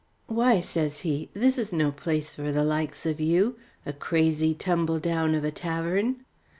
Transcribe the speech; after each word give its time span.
"Why," 0.25 0.61
says 0.61 1.01
she, 1.01 1.29
"this 1.35 1.59
is 1.59 1.71
no 1.71 1.91
place 1.91 2.33
for 2.33 2.51
the 2.51 2.63
likes 2.63 3.05
of 3.05 3.19
you 3.21 3.59
a 3.85 3.93
crazy 3.93 4.55
tumbledown 4.55 5.35
of 5.35 5.43
a 5.43 5.51
tavern. 5.51 6.25